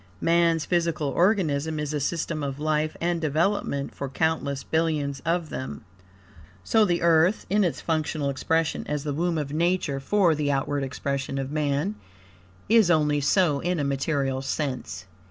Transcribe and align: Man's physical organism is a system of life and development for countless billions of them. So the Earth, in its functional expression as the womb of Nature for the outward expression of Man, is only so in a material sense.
Man's 0.19 0.65
physical 0.65 1.09
organism 1.09 1.79
is 1.79 1.93
a 1.93 1.99
system 1.99 2.41
of 2.41 2.57
life 2.59 2.97
and 2.99 3.21
development 3.21 3.93
for 3.93 4.09
countless 4.09 4.63
billions 4.63 5.19
of 5.27 5.49
them. 5.49 5.85
So 6.63 6.85
the 6.85 7.03
Earth, 7.03 7.45
in 7.51 7.63
its 7.63 7.81
functional 7.81 8.31
expression 8.31 8.83
as 8.87 9.03
the 9.03 9.13
womb 9.13 9.37
of 9.37 9.53
Nature 9.53 9.99
for 9.99 10.33
the 10.33 10.51
outward 10.51 10.81
expression 10.83 11.37
of 11.37 11.51
Man, 11.51 11.93
is 12.67 12.89
only 12.89 13.21
so 13.21 13.59
in 13.59 13.77
a 13.79 13.83
material 13.83 14.41
sense. 14.41 15.05